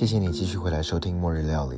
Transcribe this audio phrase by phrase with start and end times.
[0.00, 1.76] 谢谢你继续回来收听《末日料理》。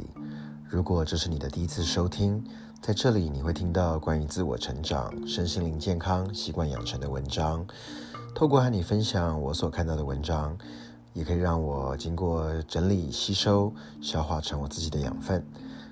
[0.68, 2.42] 如果这是你的第一次收听，
[2.80, 7.66] 在这里你会听到关于自我成长、身心灵健康、习惯养成的文章。
[8.34, 10.56] 透过和你分享我所看到的文章，
[11.12, 15.44] 也可以让我经过整理、吸收、消化成我自己的养分。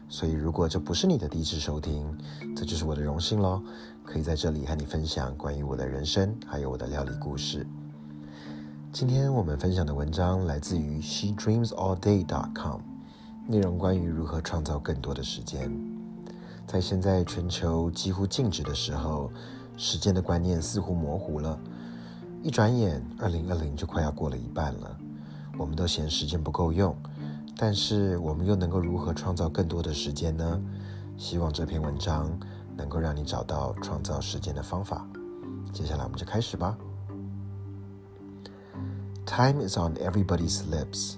[0.09, 2.17] 所以，如果这不是你的第一次收听，
[2.57, 3.63] 这就是我的荣幸喽！
[4.13, 7.65] 可以在这里和你分享关于我的人生，还有我的料理故事。
[8.93, 12.81] 今天我们分享的文章来自于 SheDreamsAllDay.com，
[13.47, 15.73] 内容关于如何创造更多的时间。
[16.67, 19.31] 在现在全球几乎静止的时候，
[19.77, 21.57] 时间的观念似乎模糊了。
[22.43, 24.99] 一转眼，二零二零就快要过了一半了。
[25.57, 26.97] 我们都嫌时间不够用。
[27.57, 30.61] 但是我们又能够如何创造更多的时间呢？
[31.17, 32.29] 希望这篇文章
[32.80, 35.06] 能够让你找到创造时间的方法。
[35.74, 36.78] 接下来我们就开始吧。
[39.26, 41.18] Time is on everybody's lips.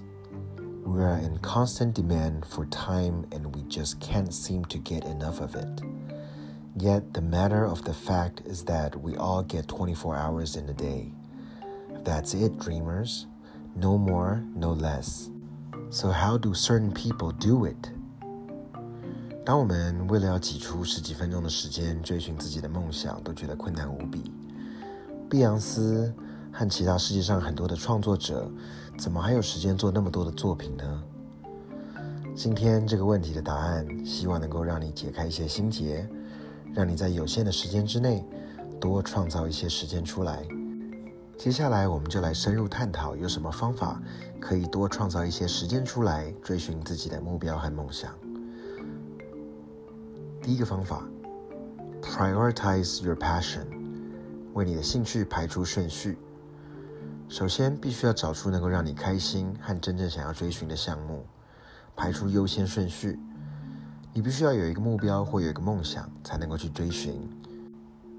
[0.84, 5.40] We are in constant demand for time and we just can't seem to get enough
[5.40, 5.82] of it.
[6.74, 10.72] Yet the matter of the fact is that we all get 24 hours in a
[10.72, 11.12] day.
[12.04, 13.26] That's it, dreamers.
[13.76, 15.30] No more, no less.
[15.90, 17.90] So how do certain people do it？
[19.45, 24.31] 当我们为了要挤出十几分钟的时间追寻自己的梦想，都觉得困难无比。
[25.29, 26.13] 碧昂斯
[26.49, 28.49] 和其他世界上很多的创作者，
[28.97, 31.03] 怎么还有时间做那么多的作品呢？
[32.33, 36.07] 今天这个问题的答案，希望能够让你解开一些心结，
[36.73, 38.25] 让你在有限的时间之内，
[38.79, 40.47] 多创造一些时间出来。
[41.37, 44.01] 接下来，我们就来深入探讨有什么方法
[44.39, 48.09] 可以多创造一些时间出来，追寻自己的目标和梦想。
[50.43, 51.01] 第一个方法
[52.01, 53.65] ，prioritize your passion，
[54.53, 56.17] 为你的兴趣排出顺序。
[57.29, 61.25] 首先，必须要找出能够让你开心和真正想要追寻的项目，
[61.95, 63.17] 排出优先顺序。
[64.13, 67.25] 你必须要有一个目标或有一个梦想，才能够去追寻。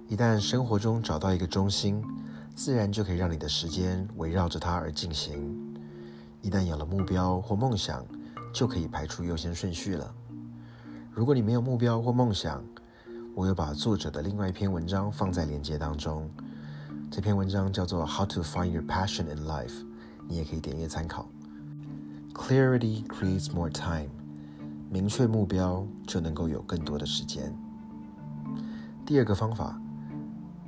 [0.09, 2.03] 一旦生活中找到一个中心。
[2.57, 5.77] 自然就可以让你的时间围绕着它而进行。
[6.41, 8.07] 一旦有了目标或梦想，
[8.53, 10.15] 就可以排出优先顺序了。
[11.15, 12.61] 如果你没有目标或梦想，
[13.37, 16.29] 我有把作者的另外一篇文章放在链接当中。
[17.09, 19.69] 这篇文章叫做《How to Find Your Passion in Life》，
[20.29, 21.29] 你也可以点阅参考。
[22.35, 24.09] Clarity creates more time，
[24.91, 27.57] 明确目标就能够有更多的时间。
[29.07, 29.81] 第二个方法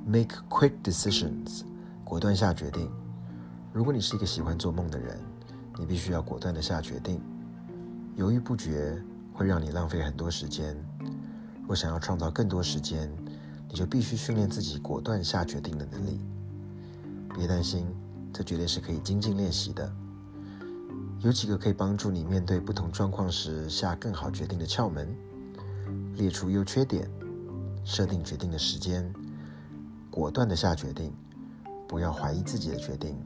[0.06, 1.62] ，Make quick decisions。
[2.04, 2.88] 果断下决定。
[3.72, 5.18] 如果你是一个喜欢做梦的人，
[5.76, 7.20] 你必须要果断的下决定。
[8.14, 9.02] 犹豫不决
[9.36, 10.74] 会让你浪费很多时间。
[11.66, 13.10] 若想要创造更多时间，
[13.68, 16.18] 你就必须训练自己果断下决定的能力。
[17.34, 17.86] 别担心，
[18.32, 19.92] 这绝对是可以精进练习的。
[21.20, 25.14] 有几个可以帮助你面对不同状况时下更好决定的窍门：
[26.14, 27.10] 列出优缺点，
[27.84, 29.12] 设定决定的时间，
[30.10, 31.12] 果断的下决定。
[31.86, 33.16] 不要怀疑自己的决定，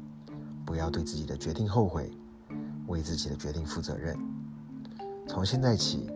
[0.67, 2.11] 不要对自己的决定后悔，
[2.89, 4.19] 为自己的决定负责任。
[5.33, 6.11] 从现在起，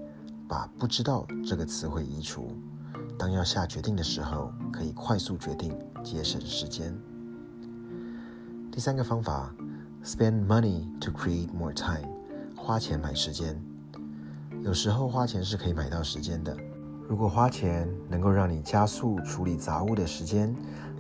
[0.49, 2.49] 把“不知道”这个词汇移除。
[3.17, 6.93] 当要下决定的时候，可以快速决定，节省时间。
[8.73, 9.55] 第三个方法
[10.03, 12.09] ：spend money to create more time，
[12.57, 13.57] 花钱买时间。
[14.65, 16.57] 有时候花钱是可以买到时间的。
[17.09, 20.53] 如果花钱能够让你加速处理杂物的时间，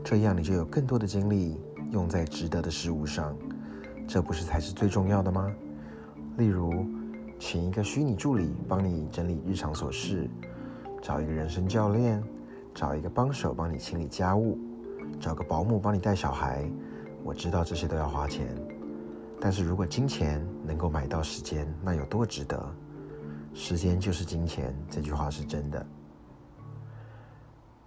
[0.04, 1.60] 这样你就有更多的精力
[1.90, 3.36] 用在值得的事物上，
[4.06, 5.52] 这不是才是最重要的吗？
[6.36, 6.86] 例如，
[7.38, 10.28] 请一个虚拟助理帮你整理日常琐事，
[11.02, 12.22] 找一个人生教练，
[12.74, 14.58] 找一个帮手帮你清理家务，
[15.20, 16.68] 找个保姆帮你带小孩。
[17.22, 18.54] 我知道这些都要花钱，
[19.40, 22.74] 但是如果金钱能够买到时间，那有多值得？
[23.52, 25.86] 时间就是金钱，这句话是真的。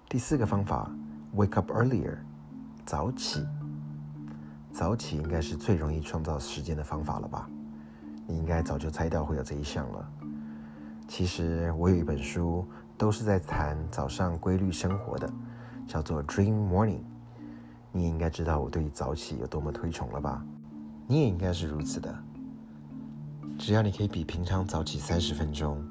[0.07, 0.91] 第四个方法。
[1.35, 2.17] Wake up earlier，
[2.85, 3.45] 早起。
[4.71, 7.47] 早起应该是最容易创造时间的方法了吧？
[8.27, 10.07] 你应该早就猜到会有这一项了。
[11.07, 15.31] 其实我有一本书，都是在谈早上规律生活的，
[15.88, 17.00] 叫做《Dream Morning》。
[17.94, 20.45] 你也应该知道我对于早起有多么推崇了吧？
[21.07, 22.13] 你也应该是如此的。
[23.57, 25.81] 只要你可以比平常早起三十分钟，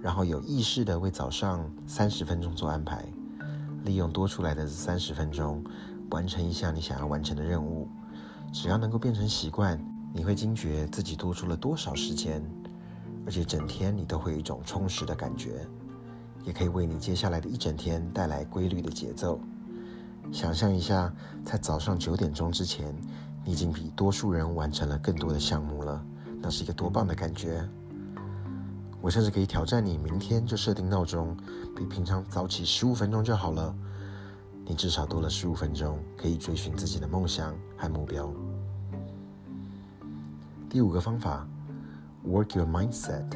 [0.00, 3.04] 然后有意识的为早上三十分钟做安排。
[3.84, 5.62] 利用多出来的三十分钟，
[6.10, 7.86] 完成一项你想要完成的任务。
[8.52, 9.78] 只要能够变成习惯，
[10.12, 12.42] 你会惊觉自己多出了多少时间，
[13.24, 15.66] 而且整天你都会有一种充实的感觉，
[16.44, 19.40] 也可以为你接下来的一整天带来规律的节奏。
[20.30, 21.12] 想象一下，
[21.44, 22.94] 在早上九点钟之前，
[23.44, 26.04] 你已经比多数人完成了更多的项目了，
[26.40, 27.66] 那是一个多棒的感觉！
[29.00, 31.36] 我甚至可以挑战你，明天就设定闹钟，
[31.74, 33.74] 比平常早起十五分钟就好了。
[34.64, 38.32] 你至少多了十五分钟，可以追寻自己的梦想和目标。
[40.72, 41.46] 第五个方法
[42.26, 43.26] ，work your mindset，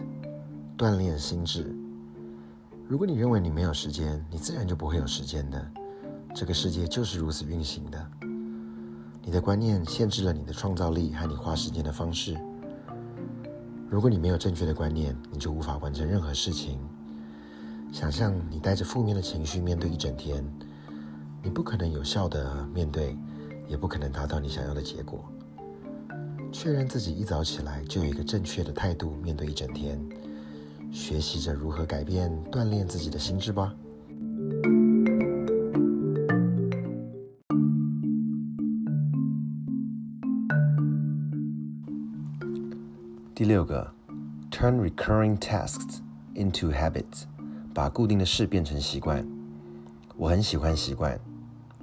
[0.79, 1.71] 锻炼心智。
[2.88, 5.71] 如果你认为你没有时间，你自然就不会有时间的。
[6.35, 8.11] 这个世界就是如此运行的。
[9.21, 12.35] 你的观念限制了你的创造力和你花时间的方式。
[13.91, 16.79] 如果你没有正确的观念，你就无法完成任何事情。
[17.93, 20.43] 想象你带着负面的情绪面对一整天，
[21.43, 23.15] 你不可能有效的面对，
[23.69, 25.23] 也不可能达到你想要的结果。
[26.52, 30.00] 确认自己一早起来就有一个正确的态度面对一整天，
[30.90, 33.75] 学习着如何改变，锻炼自己的心智吧。
[43.34, 43.93] 第六个
[44.50, 45.98] ，turn recurring tasks
[46.34, 47.25] into habits，
[47.75, 49.25] 把固定的事变成习惯。
[50.16, 51.20] 我很喜欢习惯，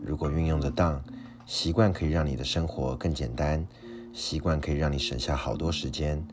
[0.01, 0.99] 如果运用得当，
[1.45, 3.65] 习惯可以让你的生活更简单，
[4.13, 6.25] 习惯可以让你省下好多时间。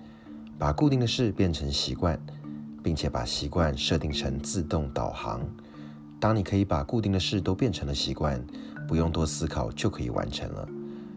[0.59, 2.21] 把固定的事变成习惯，
[2.83, 5.41] 并且把习惯设定成自动导航。
[6.21, 8.45] 当你可以把固定的事都变成了习惯，
[8.87, 10.69] 不用多思考就可以完成了，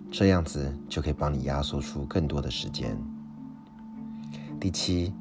[0.09, 2.97] 这样子就可以帮你压缩出更多的时间。
[4.61, 5.13] 第七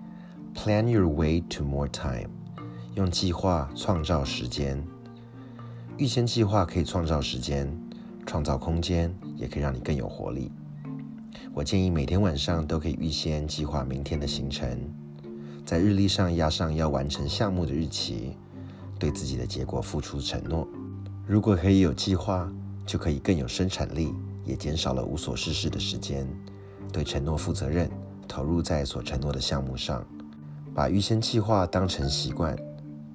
[0.54, 2.30] ，plan your way to more time，
[2.94, 4.80] 用计划创造时间。
[5.98, 7.76] 预先计划可以创造时间，
[8.24, 10.52] 创造空间，也可以让你更有活力。
[11.54, 14.78] 我建议每天晚上都可以预先计划明天的行程，
[15.64, 18.36] 在日历上压上要完成项目的日期，
[18.98, 20.66] 对自己的结果付出承诺。
[21.26, 22.50] 如果可以有计划，
[22.86, 24.12] 就可以更有生产力，
[24.44, 26.26] 也减少了无所事事的时间。
[26.92, 27.90] 对承诺负责任。
[28.28, 30.02] 投入在所承诺的项目上，
[30.74, 32.56] 把预先计划当成习惯，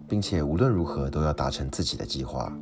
[0.07, 2.55] 并且无论如何都要达成自己的计划。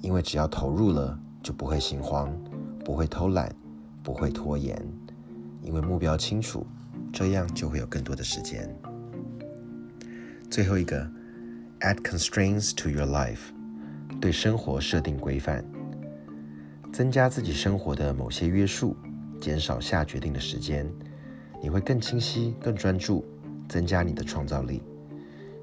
[0.00, 2.36] 因为只要投入了，就不会心慌，
[2.84, 3.54] 不会偷懒，
[4.04, 4.80] 不会拖延。
[5.62, 6.64] 因为目标清楚，
[7.12, 8.68] 这样就会有更多的时间。
[10.50, 11.10] 最后一个
[11.80, 13.40] ，add constraints to your life，
[14.20, 15.64] 对生活设定规范，
[16.92, 18.94] 增加自己生活的某些约束，
[19.40, 20.86] 减少下决定的时间。
[21.62, 23.24] 你会更清晰、更专注，
[23.68, 24.82] 增加你的创造力。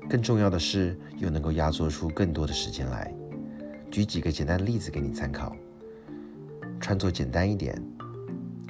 [0.09, 3.13] 更重要的是，又能够压缩出更多的时间来。
[3.91, 5.55] 举几个简单的例子给你参考：
[6.79, 7.79] 穿着简单一点，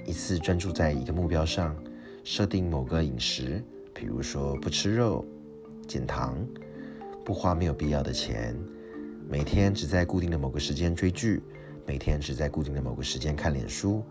[0.05, 1.75] 一次专注在一个目标上，
[2.23, 3.63] 设定某个饮食，
[3.93, 5.25] 比如说不吃肉、
[5.87, 6.37] 减糖、
[7.23, 8.55] 不花没有必要的钱，
[9.29, 11.41] 每天只在固定的某个时间追剧。
[11.87, 14.03] 每天只在固定的某个时间看脸书，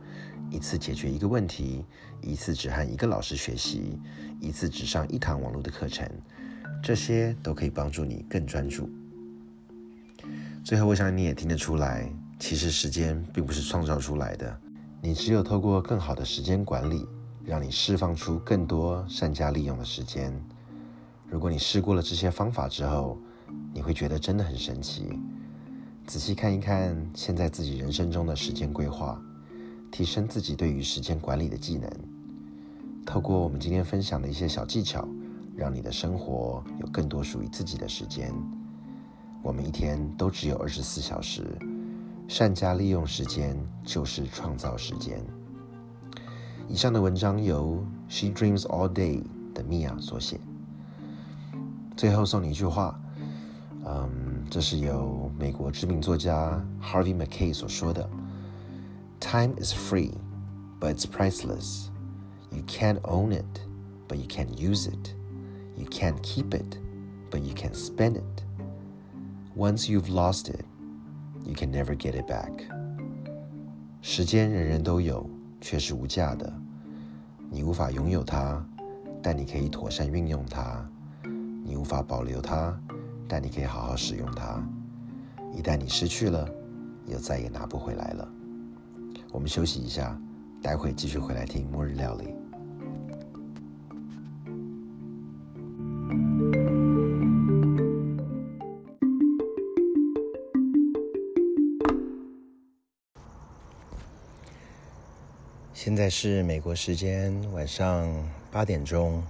[0.50, 1.84] 一次解决一个问题，
[2.20, 3.96] 一次只和一个老师学习，
[4.40, 6.06] 一次只上一堂网络的课程，
[6.82, 8.90] 这些都可以帮助你更专注。
[10.64, 14.60] 最后，我想你也听得出来，其实时间并不是创造出来的，
[15.02, 17.06] 你只有透过更好的时间管理，
[17.43, 20.31] 让你释放出更多善加利用的时间。
[21.26, 23.17] 如果你试过了这些方法之后，
[23.73, 25.19] 你会觉得真的很神奇。
[26.06, 29.19] 仔细看一看现在自己人生中的时间规划，
[29.91, 31.91] 提升自己对于时间管理的技能。
[33.06, 35.08] 透过我们今天分享的一些小技巧，
[35.56, 38.34] 让你的生活有更多属于自己的时间。
[39.43, 41.46] 我们一天都只有二十四小时，
[42.31, 45.20] 善加利用时间就是创造时间。
[46.69, 50.39] 以上的文章由 She Dreams All Day 的米娅所写。
[51.96, 52.96] 最后送你一句话。
[53.84, 58.08] 嗯，这是由美国知名作家 Harvey McKay 所说的
[59.19, 60.13] ：“Time is free,
[60.79, 61.89] but it's priceless.
[62.53, 63.58] You can't own it,
[64.06, 65.10] but you can use it.
[65.77, 66.77] You can't keep it,
[67.29, 68.44] but you can spend it.
[69.56, 70.65] Once you've lost it,
[71.44, 72.51] you can never get it back.”
[74.03, 75.29] 时间人人都有，
[75.61, 76.53] 却是无价的。
[77.51, 78.65] 你无法拥有它，
[79.23, 80.85] 但你可以妥善运用它。
[81.65, 82.79] 你无法保留它。
[83.32, 84.61] 但你可以好好使用它。
[85.53, 86.49] 一旦你失去了，
[87.06, 88.29] 又再也拿不回来了。
[89.31, 90.20] 我们休息一下，
[90.61, 92.40] 待会继续回来听末日料理。
[106.00, 108.10] 现在是美国时间晚上
[108.50, 109.22] 八点钟，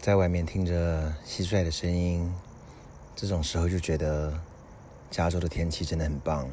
[0.00, 2.32] 在外面听着蟋蟀的声音。
[3.16, 4.32] 这种时候就觉得
[5.10, 6.48] 加州的天气真的很棒，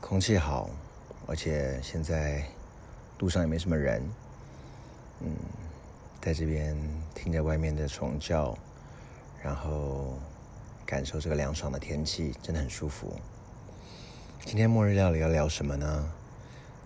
[0.00, 0.70] 空气好，
[1.28, 2.44] 而且现在
[3.20, 4.02] 路上也没什么人。
[5.20, 5.32] 嗯，
[6.20, 6.76] 在这边
[7.14, 8.58] 听着外面的虫叫，
[9.40, 10.18] 然后
[10.84, 13.14] 感受这个凉爽的天气，真的很舒服。
[14.44, 16.12] 今天末日料理要聊什么呢？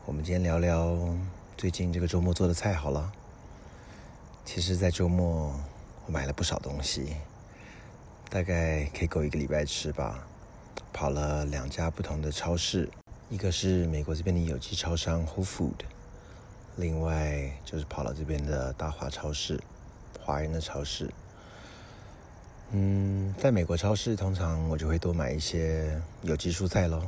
[0.06, 0.96] 我们今天聊聊
[1.56, 3.12] 最近这个周末做的菜好了。
[4.44, 5.52] 其实，在周末
[6.06, 7.16] 我买了不少东西，
[8.30, 10.24] 大概可以够一个礼拜吃吧。
[10.92, 12.88] 跑了两家不同的超市，
[13.28, 15.80] 一个是美国这边的有机超商 Whole Food，
[16.76, 19.60] 另外就是跑了这边的大华超市，
[20.20, 21.12] 华人的超市。
[22.70, 27.02] 嗯，在美国超市，通常我就会多买一些有机蔬菜喽。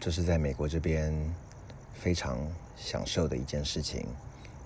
[0.00, 1.12] 这是在美国这边
[1.94, 2.38] 非常
[2.76, 4.06] 享受的一件事情，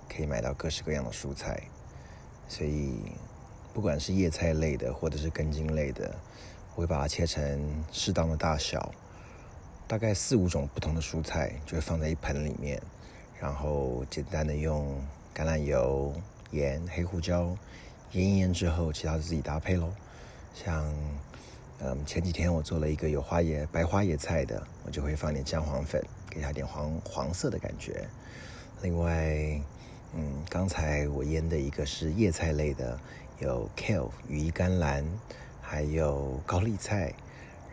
[0.09, 1.61] 可以买到各式各样的蔬菜。
[2.47, 3.13] 所以，
[3.73, 6.13] 不管是叶菜类的，或者是根茎类的，
[6.75, 8.91] 我会把它切成适当的大小，
[9.87, 12.81] 大概四五种不同的蔬菜，就会放在一盆里面，
[13.39, 14.99] 然后简单的用
[15.35, 16.13] 橄榄油、
[16.51, 17.55] 盐、黑胡椒
[18.13, 19.93] 腌一腌之后，其他的自己搭配喽。
[20.55, 20.91] 像，
[21.79, 28.07] 嗯，前几天我做了一个有花椰、白花椰菜的，我就会放点姜黄粉，给它点黄黄色的感觉。
[28.81, 29.61] 另外，
[30.13, 32.99] 嗯，刚才我腌的一个是叶菜类的，
[33.39, 35.05] 有 kale 羽衣甘蓝，
[35.61, 37.13] 还有高丽菜，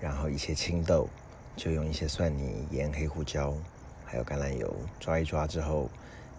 [0.01, 1.09] 然后一些青豆，
[1.57, 3.55] 就用一些蒜泥、盐、黑胡椒，
[4.05, 5.89] 还有橄榄油抓一抓之后，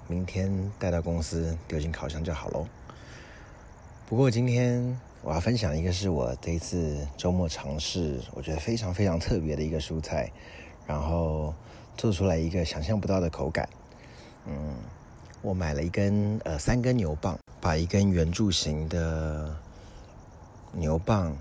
[0.07, 2.67] 明天带到公司丢进烤箱就好喽。
[4.07, 10.31] 不过今天我要分享一个是我这一次周末尝试，我觉得非常非常特别的一个蔬菜，
[10.85, 11.53] 然后
[11.97, 13.67] 做出来一个想象不到的口感，
[14.45, 14.75] 嗯。
[15.43, 19.55] 我买了一根呃三根牛蒡，把一根圆柱形的
[20.73, 21.31] 牛蒡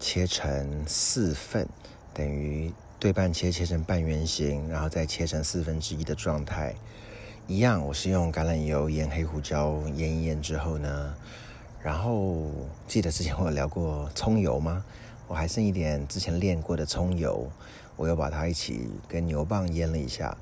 [0.00, 1.68] 切成四份，
[2.14, 6.74] 等于对半切切成半圆形，然后再切成四分之一的状态。
[7.46, 11.14] 一样，我是用橄榄油、盐、黑胡椒腌一腌之后呢，
[11.82, 12.50] 然后
[12.88, 14.82] 记得之前我有聊过葱油吗？
[15.28, 17.48] 我还剩一点之前炼过的葱油，
[17.96, 20.36] 我又把它一起跟牛蒡腌了一下，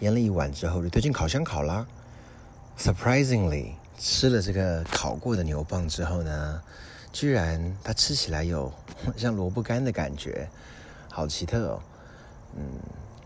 [0.00, 1.86] 腌了一晚之后就丢进烤箱烤啦。
[2.78, 6.62] Surprisingly，吃了这个烤过的牛蒡之后呢，
[7.12, 8.72] 居然它吃起来有
[9.16, 10.48] 像萝卜干的感觉，
[11.10, 11.80] 好奇特哦。
[12.56, 12.62] 嗯，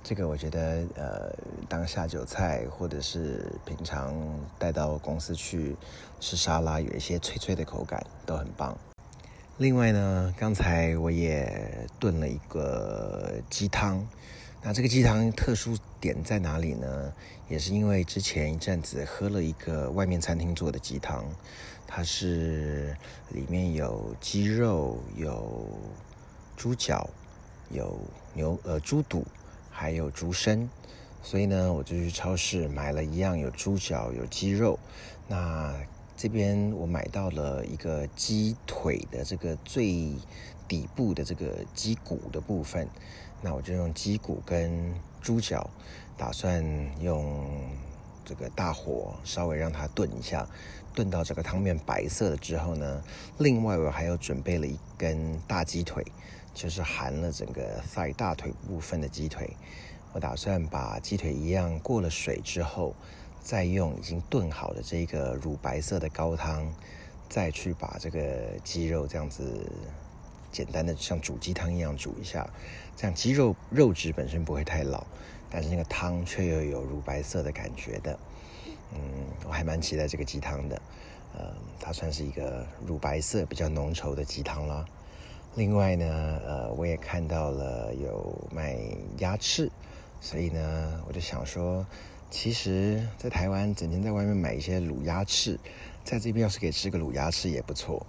[0.02, 1.32] 这个我觉得呃，
[1.68, 4.14] 当下酒菜或者是平常
[4.58, 5.76] 带到公司去
[6.20, 8.76] 吃沙拉，有一些脆脆的口感都很棒。
[9.60, 14.08] 另外呢，刚才我也炖了一个鸡汤。
[14.62, 17.12] 那这个鸡汤特殊点在哪里呢？
[17.46, 21.26] 也是因为之前一阵子喝了一个外面餐厅做的鸡汤，
[21.86, 22.96] 它是
[23.28, 25.68] 里面有鸡肉、有
[26.56, 27.10] 猪脚、
[27.68, 28.00] 有
[28.32, 29.26] 牛呃猪肚，
[29.70, 30.70] 还有猪身，
[31.22, 34.78] 所以呢，我就去超市买了一样有猪脚、有鸡肉。
[35.28, 35.74] 那
[36.20, 40.12] 这边我买到了一个鸡腿的这个最
[40.68, 42.86] 底部的这个鸡骨的部分。
[43.40, 45.70] 那我就用鸡骨跟猪脚，
[46.18, 46.62] 打算
[47.00, 47.48] 用
[48.22, 50.46] 这个大火稍微让它炖一下，
[50.94, 53.02] 炖到这个汤面白色了之后呢，
[53.38, 56.04] 另外我还有准备了一根大鸡腿，
[56.52, 59.56] 就是含了整个塞大腿部分的鸡腿，
[60.12, 62.94] 我打算把鸡腿一样过了水之后，
[63.42, 66.72] 再用已经炖好的这个乳白色的高汤，
[67.28, 69.70] 再去把这个鸡肉这样子。
[70.52, 72.44] 简单的像煮鸡汤一样煮一下，
[72.96, 75.06] 这样鸡肉肉质本身不会太老，
[75.48, 78.18] 但是那个汤却又有乳白色的感觉的。
[78.92, 79.00] 嗯，
[79.46, 80.82] 我还蛮期待这个鸡汤的。
[81.38, 84.84] 呃，它算是一个乳白色比较浓稠的鸡汤了。
[85.54, 86.04] 另外呢，
[86.44, 88.76] 呃，我也看到了有卖
[89.18, 89.70] 鸭翅，
[90.20, 91.86] 所以呢，我就想说，
[92.30, 95.58] 其实，在台湾整天在外面买一些卤鸭翅，
[96.04, 98.06] 在这边要是可以吃个卤鸭翅也不错。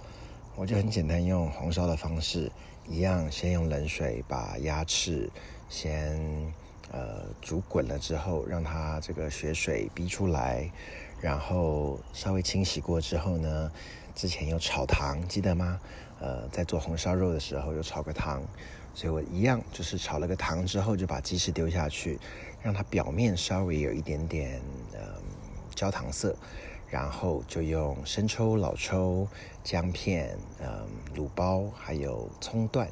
[0.55, 2.51] 我就很简单，用红烧的方式，
[2.87, 5.27] 一样先用冷水把鸭翅
[5.69, 6.21] 先
[6.91, 10.69] 呃煮滚了之后，让它这个血水逼出来，
[11.19, 13.71] 然后稍微清洗过之后呢，
[14.13, 15.79] 之前有炒糖，记得吗？
[16.19, 18.43] 呃，在做红烧肉的时候有炒个糖，
[18.93, 22.19] 所以我一样就是炒了个糖之后，就把鸡翅丢下去，
[22.63, 24.61] 让它表面稍微有一点点
[24.93, 24.99] 呃
[25.75, 26.35] 焦糖色。
[26.89, 29.25] 然后就用生抽、老抽、
[29.63, 32.85] 姜片、嗯卤包，还有葱段，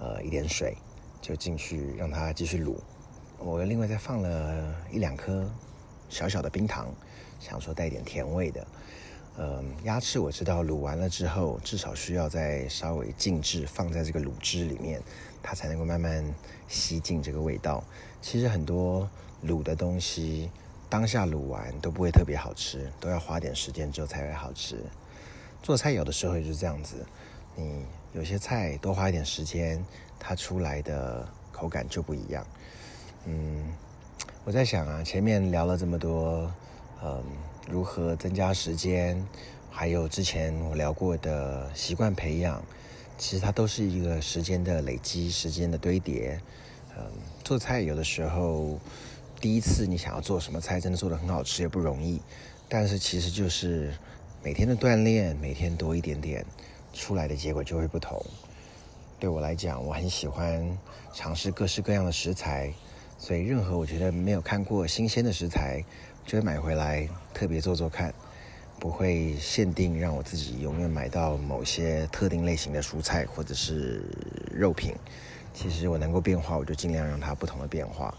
[0.00, 0.74] 呃一点水
[1.20, 2.74] 就进去让它继续卤。
[3.38, 5.46] 我另外再放了一两颗
[6.08, 6.88] 小小的冰糖，
[7.38, 8.66] 想说带点甜味的。
[9.36, 15.02] 嗯，鸭翅我知道卤完了之后，至少需要再稍微静置，放在这个卤汁里面，
[15.42, 16.24] 它才能够慢慢
[16.66, 17.84] 吸进这个味道。
[18.26, 19.08] 其实很多
[19.46, 20.50] 卤的东西，
[20.90, 24.82] 当下卤完都不会特别好吃，都要花点时间之后才会好吃。
[25.62, 27.06] 做菜有的时候就是这样子，
[27.54, 29.80] 你有些菜多花一点时间，
[30.18, 32.44] 它出来的口感就不一样。
[33.26, 33.72] 嗯，
[34.44, 36.52] 我在想啊，前面聊了这么多，
[37.04, 37.22] 嗯，
[37.70, 39.24] 如何增加时间，
[39.70, 42.60] 还有之前我聊过的习惯培养。
[43.18, 46.40] 其实它都是一个时间的累积，时间的堆叠。
[46.98, 47.04] 嗯，
[47.44, 48.78] 做菜有的时候，
[49.40, 52.20] 第一次你想要做什么菜，真的做的很好吃也不容易。
[52.68, 53.92] 但是其实就是
[54.42, 56.44] 每天的锻炼，每天多一点点，
[56.92, 58.24] 出来的结果就会不同。
[59.20, 60.78] 对我来讲，我很喜欢
[61.12, 62.72] 尝试各式各样的食材，
[63.18, 65.84] 所以任何我觉得没有看过新鲜的食材，
[66.24, 68.14] 就会买回来特别做做看。
[68.78, 74.02] 不会限定让我自己永远买到某些特定类型的蔬菜或者是
[74.52, 74.94] 肉品。
[75.56, 78.12] 其实我能够变化，我就尽量让它不同的变化。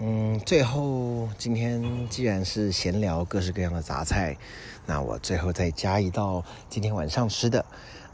[0.00, 4.36] 嗯，最后今天既然是闲聊各式各样的杂菜，
[4.84, 7.64] 那我最后再加一道今天晚上吃的。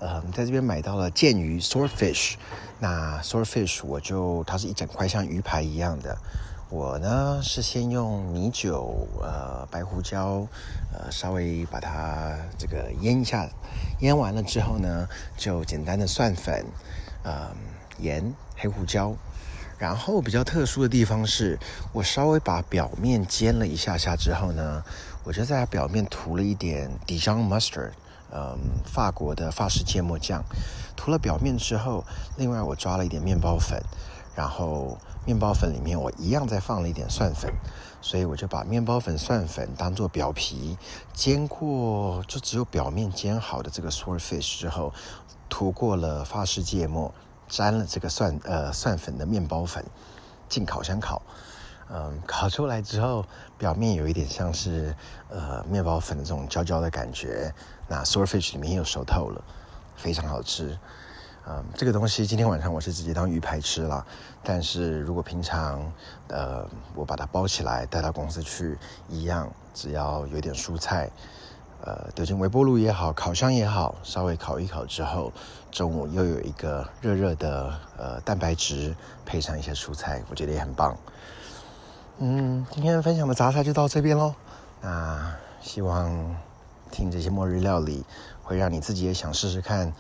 [0.00, 2.34] 呃，在这边买到了剑鱼 （swordfish）。
[2.78, 6.14] 那 swordfish 我就它是一整块像鱼排一样的。
[6.68, 10.46] 我呢是先用米酒、呃白胡椒，
[10.92, 13.48] 呃稍微把它这个腌一下，
[14.00, 15.08] 腌完了之后呢，
[15.38, 16.64] 就简单的蒜粉、
[17.24, 17.48] 嗯
[18.00, 19.14] 盐、黑胡椒，
[19.78, 21.58] 然后比较特殊的地方是
[21.92, 24.82] 我稍微把表面煎了一下下之后呢，
[25.24, 27.92] 我就在它表面涂了一点 Dijon mustard，
[28.32, 30.42] 嗯法国的法式芥末酱，
[30.96, 32.04] 涂了表面之后，
[32.36, 33.82] 另外我抓了一点面包粉，
[34.34, 34.98] 然后。
[35.26, 37.52] 面包粉里面我一样再放了一点蒜粉，
[38.00, 40.78] 所以我就把面包粉、蒜粉当做表皮
[41.12, 44.94] 煎过，就只有表面煎好的这个 swordfish 之后，
[45.50, 47.14] 涂过了法式芥末，
[47.50, 49.84] 沾了这个蒜呃蒜粉的面包粉，
[50.48, 51.20] 进烤箱烤，
[51.90, 53.26] 嗯，烤出来之后
[53.58, 54.94] 表面有一点像是
[55.28, 57.52] 呃面包粉的这种焦焦的感觉，
[57.88, 59.44] 那 s w o r f i s h 里面又熟透了，
[59.96, 60.78] 非常好吃。
[61.48, 64.06] 嗯，这个东西今天晚上我是直接当鱼排吃了。
[64.44, 65.92] 但是如果平常，
[66.28, 71.10] 呃，我把它包起来带到公司去，一样，只要有点蔬菜，
[71.82, 75.32] 呃，丢进微波炉也好，烤箱也好，稍微烤一烤之后，
[75.70, 80.96] 中午又有一个热热的呃蛋白质，配上一些蔬菜，我觉得也很棒。
[82.18, 84.34] 嗯，今天分享的杂菜就到这边喽。
[84.82, 86.36] 那希望
[86.90, 88.04] 听这些末日料理，
[88.42, 89.92] 会让你自己也想试试看。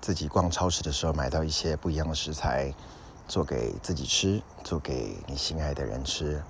[0.00, 2.72] 自己逛超市的时候买到一些不一样的食材，
[3.26, 6.40] 做给自己吃，做给你心爱的人吃。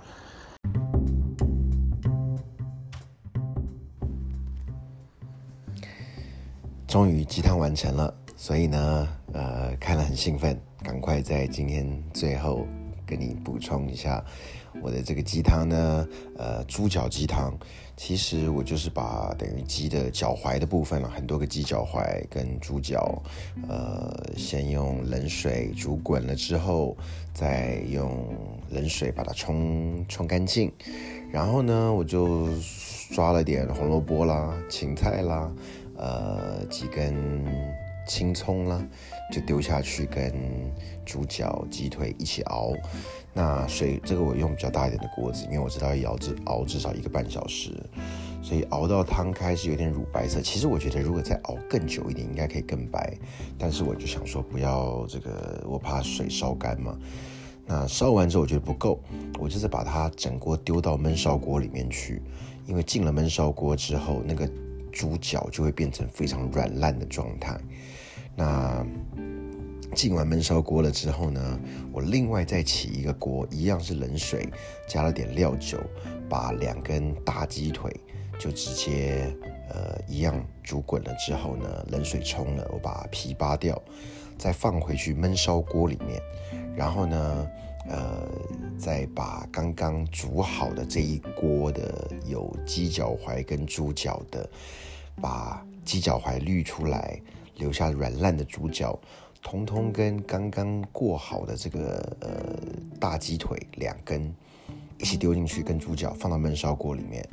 [6.87, 12.67] 终于鸡汤完成了，所以呢，呃，看了很兴奋，赶快在今天最后。
[13.09, 14.21] 跟你补充一下，
[14.83, 17.57] 我的这个鸡汤呢，呃，猪脚鸡汤，
[17.97, 23.23] 其实我就是把等于鸡的脚踝的部分了，很多个鸡脚踝跟猪脚，
[23.69, 26.97] 呃，先用冷水煮滚了之后，
[27.33, 28.27] 再用
[28.71, 30.73] 冷水把它冲冲干净，
[31.31, 32.49] 然后呢，我就
[33.13, 35.49] 抓了点红萝卜啦、芹菜啦，
[35.97, 37.45] 呃，几根
[38.07, 38.85] 青葱啦。
[39.33, 40.33] 就丢下去跟
[41.05, 42.73] 猪脚、鸡腿一起熬。
[43.35, 47.73] 那水这个我用比较大一点的锅子，因为我知道要熬至熬至少一个半小时，
[48.41, 50.41] 所以熬到汤开始有点乳白色。
[50.41, 53.13] 其实我觉得如果再熬更久一点，应该可以更白。
[53.59, 56.97] 但是我就想说不要这个，我怕水烧干嘛。
[57.67, 59.01] 那烧完之后我觉得不够，
[59.41, 62.23] 我就是把它整锅丢到焖烧锅里面去，
[62.65, 64.49] 因为进了焖烧锅之后，那个
[64.97, 67.61] 猪脚就会变成非常软烂的状态。
[68.35, 68.85] 那
[69.95, 71.61] 进完焖烧锅了之后呢，
[71.93, 74.49] 我另外再起一个锅，一样是冷水，
[74.89, 75.79] 加了点料酒，
[76.31, 77.95] 把两根大鸡腿
[78.39, 79.31] 就直接
[79.69, 83.81] 呃一样煮滚了之后呢，冷水冲了，我把皮扒掉，
[84.39, 86.21] 再放回去焖烧锅里面，
[86.75, 87.47] 然后呢，
[87.89, 88.29] 呃，
[88.79, 94.49] 再把刚刚煮好的这一锅的有鸡脚踝跟猪脚的，
[95.21, 97.21] 把鸡脚踝滤出来。
[97.59, 99.01] 留下软烂的猪脚，
[99.41, 102.55] 通通跟刚刚过好的这个呃
[103.01, 104.31] 大鸡腿两根
[104.99, 107.27] 一起丢进去，跟猪脚放到焖烧锅里面，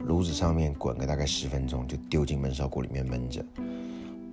[0.00, 3.46] 炉子上面滚个大概十分钟，就丢进焖烧锅里面焖着。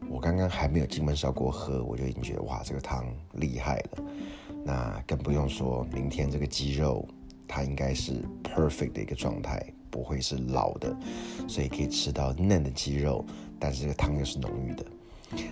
[0.10, 4.04] 我刚刚还没有进焖烧锅喝，我就已经觉得哇，这个汤厉害了。
[4.68, 7.08] 那更不用说明天这个鸡肉，
[7.48, 10.94] 它应该是 perfect 的一个状态，不会是老的，
[11.48, 13.26] 所以可以吃到嫩的鸡肉，
[13.58, 14.86] 但是这个汤又是浓郁的。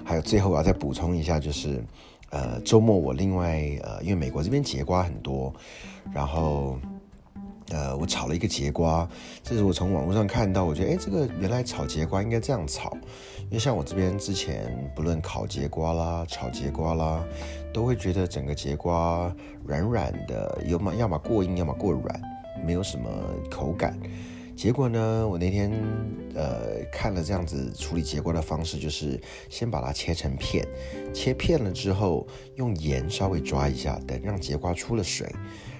[0.03, 1.81] 还有最后我要再补充一下，就是，
[2.29, 5.53] 呃，周末我另外呃，因为美国这边节瓜很多，
[6.13, 6.77] 然后
[7.69, 9.09] 呃，我炒了一个节瓜，
[9.43, 12.95] 这是我从网络上看到，我觉得哎，这个原来炒节瓜应该这样炒，
[13.49, 17.23] 因为像我这边之前不论烤节瓜啦、炒节瓜啦，
[17.73, 19.33] 都会觉得整个节瓜
[19.65, 22.21] 软软的，有么要么过硬，要么过软，
[22.63, 23.09] 没有什么
[23.49, 23.99] 口感。
[24.55, 25.69] 结果呢，我那天
[26.33, 30.65] 呃看了这样子处理节瓜的方式，就是先把它切成片，
[31.13, 32.25] 切片了之后
[32.55, 35.29] 用盐稍微抓一下，等让节瓜出了水，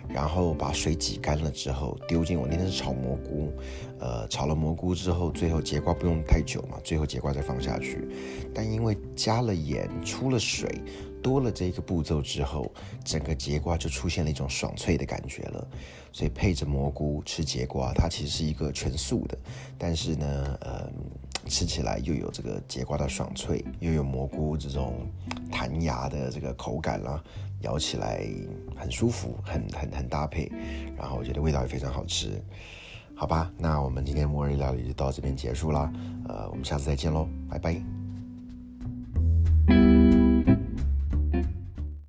[0.10, 3.52] 然后把水挤干了之后丢进我那天是炒蘑菇，
[4.00, 8.08] 呃炒了蘑菇之后，最后节瓜不用太久嘛，最后节瓜再放下去，
[8.54, 10.82] 但因为加了盐出了水。
[11.24, 12.72] 多了这个步骤之后，
[13.04, 15.68] 整个节瓜就出现了一种爽脆的感觉了。
[16.12, 19.36] 所以配着蘑菇吃节瓜，它其实是一个全素的，
[19.76, 20.88] 但是呢，呃，
[21.48, 25.08] 吃起来又有这个节瓜的爽脆，又有蘑菇这种
[25.52, 27.24] 弹牙的这个口感啦，
[27.66, 28.26] 咬起来
[28.76, 30.50] 很舒服，很很很搭配。
[30.98, 32.42] 然后我觉得味道也非常好吃。
[33.18, 35.92] 好吧，那我们今天末日料理就到这边结束啦。
[36.28, 38.05] 呃，我们下次再见喽，拜拜。